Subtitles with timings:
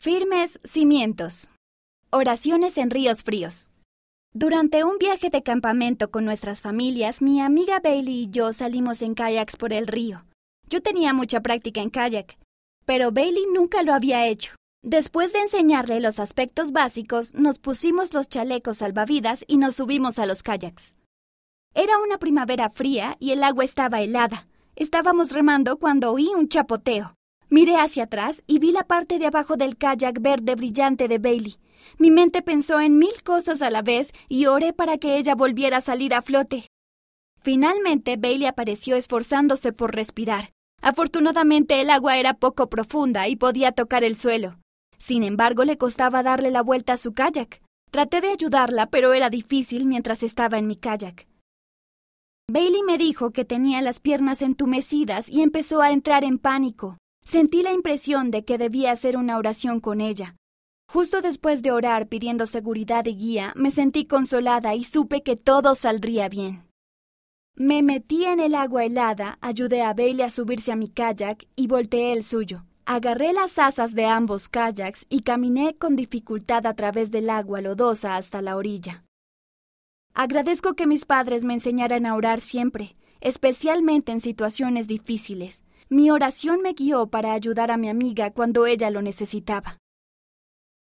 [0.00, 1.50] Firmes cimientos.
[2.10, 3.68] Oraciones en ríos fríos.
[4.32, 9.14] Durante un viaje de campamento con nuestras familias, mi amiga Bailey y yo salimos en
[9.14, 10.24] kayaks por el río.
[10.70, 12.38] Yo tenía mucha práctica en kayak,
[12.84, 14.54] pero Bailey nunca lo había hecho.
[14.84, 20.26] Después de enseñarle los aspectos básicos, nos pusimos los chalecos salvavidas y nos subimos a
[20.26, 20.94] los kayaks.
[21.74, 24.46] Era una primavera fría y el agua estaba helada.
[24.76, 27.17] Estábamos remando cuando oí un chapoteo.
[27.50, 31.56] Miré hacia atrás y vi la parte de abajo del kayak verde brillante de Bailey.
[31.98, 35.78] Mi mente pensó en mil cosas a la vez y oré para que ella volviera
[35.78, 36.66] a salir a flote.
[37.40, 40.50] Finalmente Bailey apareció esforzándose por respirar.
[40.82, 44.58] Afortunadamente el agua era poco profunda y podía tocar el suelo.
[44.98, 47.62] Sin embargo, le costaba darle la vuelta a su kayak.
[47.90, 51.26] Traté de ayudarla, pero era difícil mientras estaba en mi kayak.
[52.50, 56.98] Bailey me dijo que tenía las piernas entumecidas y empezó a entrar en pánico.
[57.28, 60.36] Sentí la impresión de que debía hacer una oración con ella.
[60.90, 65.74] Justo después de orar pidiendo seguridad y guía, me sentí consolada y supe que todo
[65.74, 66.64] saldría bien.
[67.54, 71.66] Me metí en el agua helada, ayudé a Bailey a subirse a mi kayak y
[71.66, 72.64] volteé el suyo.
[72.86, 78.16] Agarré las asas de ambos kayaks y caminé con dificultad a través del agua lodosa
[78.16, 79.04] hasta la orilla.
[80.14, 85.62] Agradezco que mis padres me enseñaran a orar siempre, especialmente en situaciones difíciles.
[85.90, 89.78] Mi oración me guió para ayudar a mi amiga cuando ella lo necesitaba.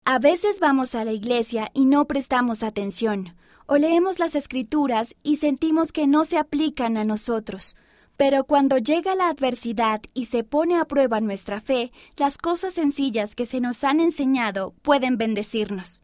[0.04, 3.34] A veces vamos a la iglesia y no prestamos atención,
[3.66, 7.76] o leemos las escrituras y sentimos que no se aplican a nosotros.
[8.18, 13.34] Pero cuando llega la adversidad y se pone a prueba nuestra fe, las cosas sencillas
[13.34, 16.02] que se nos han enseñado pueden bendecirnos.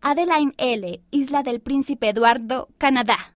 [0.00, 3.32] Adeline L., Isla del Príncipe Eduardo, Canadá.